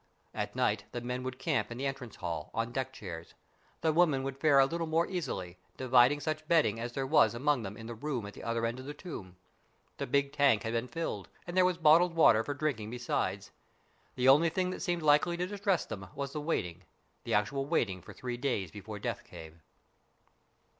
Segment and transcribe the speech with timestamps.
[0.33, 3.35] At night the men would camp in the entrance hall, on deck chairs.
[3.81, 7.61] The women would fare a little more easily, dividing such bedding as there was among
[7.61, 9.35] them in the room at the other end of the tomb.
[9.97, 12.53] The big tank had been filled, and there was bottled BURDON'S TOMB 81 water for
[12.55, 13.51] drinking besides.
[14.15, 16.81] The only thing that seemed likely to distress them was the waiting,
[17.23, 19.61] the actual waiting for three days before death came.